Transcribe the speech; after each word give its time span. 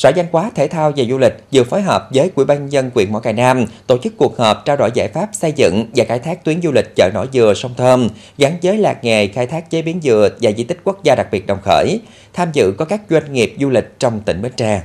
Sở 0.00 0.12
Văn 0.16 0.26
hóa, 0.32 0.50
Thể 0.54 0.68
thao 0.68 0.92
và 0.96 1.04
Du 1.08 1.18
lịch 1.18 1.32
vừa 1.52 1.64
phối 1.64 1.82
hợp 1.82 2.08
với 2.14 2.30
Ủy 2.34 2.44
ban 2.46 2.58
nhân 2.58 2.72
dân 2.72 2.90
huyện 2.94 3.12
Mỏ 3.12 3.20
Cày 3.20 3.32
Nam 3.32 3.64
tổ 3.86 3.98
chức 3.98 4.12
cuộc 4.16 4.38
họp 4.38 4.64
trao 4.64 4.76
đổi 4.76 4.90
giải 4.94 5.08
pháp 5.08 5.28
xây 5.32 5.52
dựng 5.52 5.86
và 5.94 6.04
khai 6.08 6.18
thác 6.18 6.44
tuyến 6.44 6.62
du 6.62 6.72
lịch 6.72 6.96
chợ 6.96 7.10
nổi 7.14 7.26
dừa 7.32 7.52
sông 7.56 7.74
Thơm 7.76 8.08
gắn 8.38 8.56
với 8.62 8.78
lạc 8.78 9.04
nghề 9.04 9.26
khai 9.26 9.46
thác 9.46 9.70
chế 9.70 9.82
biến 9.82 10.00
dừa 10.02 10.28
và 10.40 10.50
di 10.56 10.64
tích 10.64 10.78
quốc 10.84 11.04
gia 11.04 11.14
đặc 11.14 11.26
biệt 11.32 11.46
Đồng 11.46 11.58
Khởi. 11.64 12.00
Tham 12.32 12.48
dự 12.52 12.72
có 12.78 12.84
các 12.84 13.00
doanh 13.10 13.32
nghiệp 13.32 13.54
du 13.60 13.68
lịch 13.68 13.98
trong 13.98 14.20
tỉnh 14.20 14.42
Bến 14.42 14.52
Tre. 14.56 14.82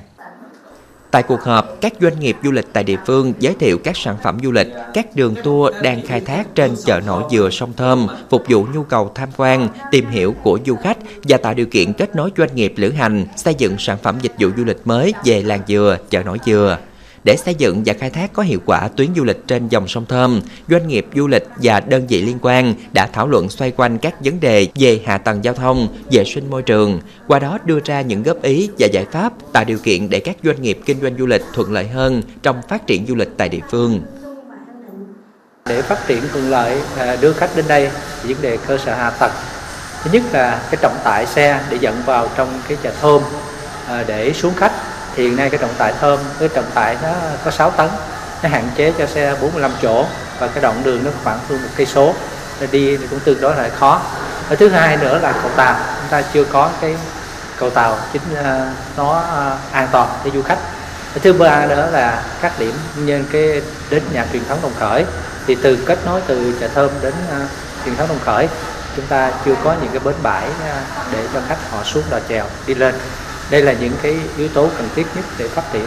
Tại 1.16 1.24
cuộc 1.24 1.42
họp, 1.44 1.82
các 1.82 1.94
doanh 2.02 2.20
nghiệp 2.20 2.36
du 2.44 2.52
lịch 2.52 2.66
tại 2.74 2.84
địa 2.84 2.98
phương 3.06 3.34
giới 3.40 3.56
thiệu 3.60 3.78
các 3.78 3.98
sản 3.98 4.16
phẩm 4.24 4.38
du 4.44 4.52
lịch, 4.52 4.68
các 4.94 5.16
đường 5.16 5.36
tour 5.44 5.74
đang 5.82 6.06
khai 6.06 6.22
thác 6.22 6.56
trên 6.56 6.76
chợ 6.86 7.00
nổi 7.06 7.24
dừa 7.32 7.50
sông 7.50 7.74
Thơm, 7.78 8.08
phục 8.30 8.44
vụ 8.50 8.66
nhu 8.74 8.84
cầu 8.84 9.12
tham 9.16 9.30
quan, 9.38 9.70
tìm 9.92 10.10
hiểu 10.10 10.36
của 10.44 10.60
du 10.66 10.76
khách 10.76 10.98
và 11.24 11.38
tạo 11.38 11.54
điều 11.54 11.66
kiện 11.66 11.94
kết 11.94 12.16
nối 12.16 12.30
doanh 12.38 12.56
nghiệp 12.56 12.74
lữ 12.76 12.90
hành, 12.90 13.26
xây 13.36 13.56
dựng 13.58 13.76
sản 13.80 13.98
phẩm 14.04 14.18
dịch 14.22 14.32
vụ 14.40 14.50
du 14.58 14.64
lịch 14.64 14.88
mới 14.88 15.14
về 15.26 15.44
làng 15.44 15.62
dừa, 15.68 15.98
chợ 16.10 16.24
nổi 16.24 16.38
dừa. 16.46 16.78
Để 17.26 17.38
xây 17.38 17.56
dựng 17.56 17.84
và 17.86 17.94
khai 18.00 18.10
thác 18.10 18.34
có 18.34 18.44
hiệu 18.44 18.60
quả 18.66 18.88
tuyến 18.88 19.10
du 19.16 19.24
lịch 19.24 19.48
trên 19.48 19.68
dòng 19.68 19.88
sông 19.88 20.06
Thơm, 20.06 20.42
doanh 20.70 20.88
nghiệp 20.88 21.06
du 21.16 21.28
lịch 21.28 21.48
và 21.56 21.80
đơn 21.80 22.08
vị 22.08 22.22
liên 22.22 22.38
quan 22.42 22.74
đã 22.94 23.08
thảo 23.14 23.28
luận 23.28 23.50
xoay 23.50 23.72
quanh 23.72 23.98
các 23.98 24.16
vấn 24.24 24.40
đề 24.40 24.68
về 24.76 25.02
hạ 25.06 25.18
tầng 25.18 25.44
giao 25.44 25.54
thông, 25.54 25.88
vệ 26.12 26.24
sinh 26.26 26.50
môi 26.50 26.62
trường, 26.62 27.02
qua 27.28 27.40
đó 27.40 27.58
đưa 27.66 27.80
ra 27.86 28.02
những 28.02 28.24
góp 28.24 28.42
ý 28.42 28.70
và 28.80 28.88
giải 28.88 29.06
pháp 29.12 29.34
tạo 29.54 29.64
điều 29.64 29.78
kiện 29.78 30.10
để 30.10 30.20
các 30.20 30.38
doanh 30.44 30.62
nghiệp 30.62 30.80
kinh 30.86 31.02
doanh 31.02 31.18
du 31.18 31.26
lịch 31.26 31.42
thuận 31.54 31.72
lợi 31.72 31.88
hơn 31.88 32.22
trong 32.44 32.62
phát 32.70 32.88
triển 32.88 33.06
du 33.08 33.16
lịch 33.16 33.30
tại 33.38 33.50
địa 33.50 33.62
phương. 33.72 34.02
Để 35.70 35.82
phát 35.82 36.08
triển 36.08 36.22
thuận 36.32 36.50
lợi 36.50 36.82
à, 36.98 37.18
đưa 37.22 37.34
khách 37.34 37.50
đến 37.56 37.66
đây, 37.68 37.90
vấn 38.24 38.42
đề 38.42 38.58
cơ 38.68 38.78
sở 38.78 38.96
hạ 38.96 39.10
tầng 39.10 39.32
thứ 40.04 40.12
nhất 40.14 40.24
là 40.32 40.68
cái 40.72 40.80
trọng 40.82 40.98
tải 41.04 41.26
xe 41.26 41.60
để 41.70 41.78
dẫn 41.82 42.02
vào 42.06 42.30
trong 42.38 42.62
cái 42.68 42.78
chợ 42.84 42.94
thơm 43.02 43.22
à, 43.88 44.04
để 44.08 44.34
xuống 44.34 44.54
khách 44.54 44.72
thì 45.16 45.24
hiện 45.24 45.36
nay 45.38 45.50
cái 45.50 45.58
trọng 45.58 45.74
tải 45.78 45.94
thơm 46.02 46.20
cái 46.40 46.50
trọng 46.50 46.72
tải 46.74 46.98
nó 47.04 47.10
có 47.46 47.52
6 47.52 47.72
tấn 47.72 47.90
nó 48.44 48.50
hạn 48.50 48.70
chế 48.76 48.94
cho 48.98 49.06
xe 49.06 49.36
45 49.42 49.72
chỗ 49.82 50.06
và 50.40 50.48
cái 50.48 50.62
đoạn 50.62 50.82
đường 50.84 51.04
nó 51.04 51.12
khoảng 51.24 51.40
hơn 51.50 51.62
một 51.64 51.70
cây 51.76 51.86
số. 51.86 52.14
Đi 52.72 52.98
thì 52.98 53.08
cũng 53.10 53.20
tương 53.20 53.42
đối 53.42 53.56
là 53.56 53.70
khó. 53.80 54.02
Và 54.50 54.56
thứ 54.56 54.70
hai 54.70 54.98
nữa 54.98 55.20
là 55.22 55.32
cầu 55.32 55.52
tàu. 55.56 55.76
Chúng 55.76 56.10
ta 56.10 56.22
chưa 56.34 56.44
có 56.44 56.70
cái 56.82 56.96
cầu 57.58 57.70
tàu 57.70 57.98
chính 58.14 58.22
à, 58.44 58.74
nó 58.98 59.20
à, 59.20 59.58
an 59.72 59.88
toàn 59.92 60.10
cho 60.24 60.30
du 60.34 60.42
khách. 60.42 60.60
Và 61.14 61.20
thứ 61.24 61.34
ba 61.34 61.66
nữa 61.66 61.90
là 61.92 62.24
các 62.42 62.60
điểm 62.60 62.74
như 62.96 63.24
cái 63.32 63.62
đến 63.90 64.04
nhà 64.14 64.26
truyền 64.34 64.46
thống 64.50 64.60
đồng 64.62 64.74
khởi. 64.80 65.06
Thì 65.48 65.56
từ 65.56 65.76
kết 65.86 66.00
nối 66.06 66.22
từ 66.28 66.54
chợ 66.60 66.68
thơm 66.68 66.90
đến 67.02 67.14
uh, 67.28 67.50
truyền 67.86 67.96
thống 67.96 68.08
đồng 68.08 68.20
khởi 68.26 68.48
chúng 68.96 69.06
ta 69.06 69.32
chưa 69.46 69.56
có 69.64 69.76
những 69.82 69.92
cái 69.92 70.00
bến 70.00 70.16
bãi 70.24 70.48
uh, 70.48 71.12
để 71.12 71.20
cho 71.34 71.40
khách 71.48 71.72
họ 71.72 71.84
xuống 71.84 72.04
đò 72.10 72.20
chèo 72.30 72.46
đi 72.68 72.76
lên 72.76 72.96
đây 73.52 73.62
là 73.62 73.74
những 73.82 73.94
cái 74.02 74.16
yếu 74.38 74.48
tố 74.48 74.70
cần 74.78 74.88
thiết 74.96 75.06
nhất 75.16 75.26
để 75.40 75.48
phát 75.48 75.64
triển. 75.74 75.86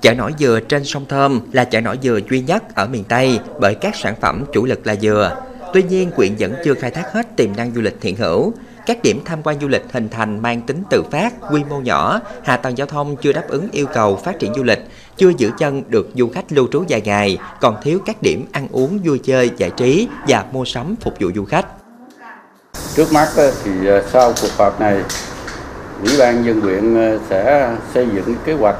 Chợ 0.00 0.14
nổi 0.14 0.32
dừa 0.38 0.60
trên 0.68 0.84
sông 0.84 1.04
Thơm 1.08 1.40
là 1.52 1.64
chợ 1.64 1.80
nổi 1.80 1.98
dừa 2.02 2.18
duy 2.30 2.40
nhất 2.40 2.74
ở 2.74 2.86
miền 2.86 3.04
Tây 3.04 3.40
bởi 3.60 3.74
các 3.74 3.96
sản 3.96 4.14
phẩm 4.20 4.44
chủ 4.52 4.64
lực 4.64 4.86
là 4.86 4.96
dừa. 4.96 5.36
Tuy 5.72 5.82
nhiên, 5.82 6.10
quyện 6.10 6.34
vẫn 6.38 6.54
chưa 6.64 6.74
khai 6.74 6.90
thác 6.90 7.12
hết 7.12 7.36
tiềm 7.36 7.56
năng 7.56 7.74
du 7.74 7.80
lịch 7.80 8.02
hiện 8.02 8.16
hữu. 8.16 8.52
Các 8.86 9.02
điểm 9.02 9.20
tham 9.24 9.42
quan 9.42 9.60
du 9.60 9.68
lịch 9.68 9.82
hình 9.92 10.08
thành 10.08 10.42
mang 10.42 10.62
tính 10.62 10.82
tự 10.90 11.02
phát, 11.10 11.34
quy 11.50 11.64
mô 11.64 11.80
nhỏ, 11.80 12.20
hạ 12.44 12.56
tầng 12.56 12.78
giao 12.78 12.86
thông 12.86 13.16
chưa 13.16 13.32
đáp 13.32 13.44
ứng 13.48 13.68
yêu 13.72 13.86
cầu 13.86 14.16
phát 14.16 14.38
triển 14.38 14.54
du 14.54 14.62
lịch, 14.62 14.86
chưa 15.16 15.30
giữ 15.38 15.50
chân 15.58 15.82
được 15.88 16.10
du 16.14 16.28
khách 16.34 16.52
lưu 16.52 16.68
trú 16.72 16.84
dài 16.88 17.00
ngày, 17.00 17.38
còn 17.60 17.76
thiếu 17.82 17.98
các 18.06 18.22
điểm 18.22 18.46
ăn 18.52 18.68
uống 18.72 18.98
vui 19.04 19.18
chơi, 19.18 19.50
giải 19.56 19.70
trí 19.70 20.08
và 20.28 20.44
mua 20.52 20.64
sắm 20.64 20.94
phục 21.00 21.14
vụ 21.20 21.30
du 21.34 21.44
khách. 21.44 21.66
Trước 22.94 23.12
mắt 23.12 23.28
thì 23.36 23.86
ờ, 23.86 24.02
sau 24.12 24.32
cuộc 24.42 24.50
họp 24.58 24.80
này 24.80 25.02
Ủy 26.04 26.18
ban 26.18 26.44
dân 26.44 26.60
huyện 26.60 26.94
ờ, 26.94 27.18
sẽ 27.30 27.70
xây 27.94 28.08
dựng 28.14 28.34
kế 28.44 28.52
hoạch 28.52 28.76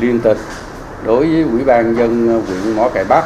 liên 0.00 0.20
tịch 0.20 0.38
đối 1.04 1.26
với 1.26 1.42
Ủy 1.42 1.64
ban 1.64 1.96
dân 1.96 2.28
ờ, 2.28 2.40
huyện 2.46 2.76
Mỏ 2.76 2.88
Cày 2.88 3.04
Bắc 3.04 3.24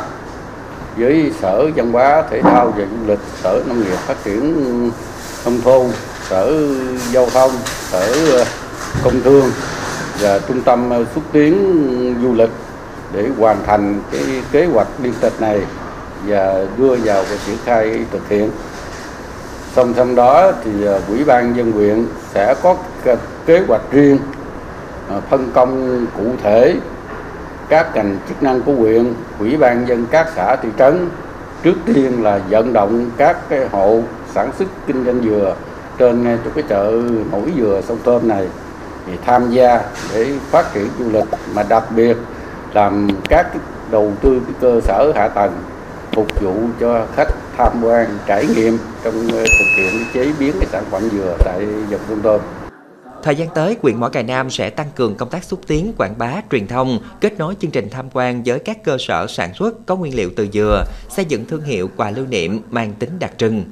với 0.97 1.33
Sở 1.43 1.71
Văn 1.77 1.93
hóa 1.93 2.23
Thể 2.31 2.43
thao 2.43 2.67
và 2.67 2.85
Du 2.85 3.07
lịch, 3.07 3.19
Sở 3.43 3.63
Nông 3.67 3.81
nghiệp 3.81 3.97
Phát 4.07 4.17
triển 4.25 4.91
Nông 5.45 5.61
thôn, 5.61 5.87
Sở 6.29 6.69
Giao 7.13 7.31
thông, 7.31 7.51
Sở 7.91 8.13
ờ, 8.33 8.45
Công 9.05 9.23
thương 9.23 9.51
và 10.21 10.39
Trung 10.49 10.63
tâm 10.63 10.91
xúc 11.15 11.25
tiến 11.33 11.55
du 12.23 12.35
lịch 12.35 12.51
để 13.13 13.29
hoàn 13.39 13.57
thành 13.67 14.01
cái 14.13 14.23
kế 14.53 14.67
hoạch 14.67 14.89
liên 15.03 15.13
tịch 15.21 15.41
này 15.41 15.61
và 16.27 16.65
đưa 16.79 16.97
vào 16.97 17.23
và 17.23 17.37
triển 17.47 17.57
khai 17.65 18.05
thực 18.13 18.29
hiện 18.29 18.51
song 19.77 19.95
song 19.97 20.15
đó 20.15 20.53
thì 20.65 20.87
à, 20.87 20.99
ủy 21.09 21.25
ban 21.25 21.57
dân 21.57 21.73
huyện 21.73 22.07
sẽ 22.35 22.55
có 22.63 22.77
kế 23.47 23.61
hoạch 23.69 23.81
riêng 23.91 24.19
à, 25.11 25.21
phân 25.31 25.51
công 25.55 26.07
cụ 26.17 26.25
thể 26.43 26.77
các 27.69 27.95
ngành 27.95 28.19
chức 28.29 28.43
năng 28.43 28.63
của 28.63 28.73
huyện 28.73 29.15
ủy 29.39 29.57
ban 29.57 29.89
dân 29.89 30.07
các 30.11 30.29
xã 30.37 30.57
thị 30.57 30.69
trấn. 30.79 31.09
Trước 31.63 31.75
tiên 31.87 32.23
là 32.23 32.41
vận 32.51 32.73
động 32.73 33.11
các 33.17 33.37
cái 33.49 33.69
hộ 33.73 34.01
sản 34.35 34.51
xuất 34.59 34.69
kinh 34.87 35.05
doanh 35.05 35.21
dừa 35.23 35.55
trên 35.99 36.23
ngay 36.23 36.39
chỗ 36.45 36.51
cái 36.55 36.65
chợ 36.69 36.93
nổi 37.33 37.53
dừa 37.59 37.81
sông 37.89 37.99
tôm 38.05 38.29
này 38.29 38.49
thì 39.07 39.13
tham 39.27 39.51
gia 39.51 39.81
để 40.15 40.33
phát 40.51 40.75
triển 40.75 40.89
du 40.99 41.11
lịch, 41.11 41.29
mà 41.55 41.63
đặc 41.69 41.85
biệt 41.97 42.17
làm 42.73 43.09
các 43.29 43.47
đầu 43.91 44.13
tư 44.21 44.41
cái 44.47 44.55
cơ 44.61 44.81
sở 44.81 45.13
hạ 45.15 45.29
tầng 45.29 45.53
phục 46.17 46.41
vụ 46.41 46.55
cho 46.81 47.07
khách 47.17 47.29
tham 47.57 47.85
quan 47.85 48.19
trải 48.27 48.47
nghiệm 48.57 48.79
trong 49.05 49.29
ờ, 49.33 49.45
thực 49.59 49.67
hiện 49.77 49.95
chế 50.15 50.33
biến 50.41 50.53
cái 50.61 50.69
sản 50.73 50.85
phẩm 50.91 51.03
dừa 51.13 51.37
tại 51.45 51.67
dòng 51.91 52.01
sông 52.09 52.21
tôm. 52.23 52.41
Thời 53.23 53.37
gian 53.37 53.49
tới, 53.55 53.77
huyện 53.83 54.01
Mỏ 54.01 54.09
Cày 54.09 54.23
Nam 54.23 54.51
sẽ 54.51 54.71
tăng 54.71 54.87
cường 54.95 55.15
công 55.15 55.31
tác 55.31 55.45
xúc 55.45 55.61
tiến, 55.67 55.93
quảng 55.99 56.15
bá, 56.19 56.33
truyền 56.51 56.67
thông, 56.67 56.99
kết 57.21 57.39
nối 57.39 57.55
chương 57.61 57.71
trình 57.71 57.89
tham 57.91 58.09
quan 58.13 58.43
với 58.47 58.59
các 58.59 58.85
cơ 58.85 58.97
sở 59.01 59.27
sản 59.27 59.55
xuất 59.55 59.87
có 59.87 59.97
nguyên 59.97 60.15
liệu 60.15 60.31
từ 60.37 60.49
dừa, 60.53 60.85
xây 61.09 61.25
dựng 61.25 61.45
thương 61.45 61.63
hiệu 61.63 61.91
quà 61.97 62.11
lưu 62.11 62.27
niệm 62.27 62.61
mang 62.71 62.93
tính 62.99 63.11
đặc 63.19 63.33
trưng. 63.37 63.65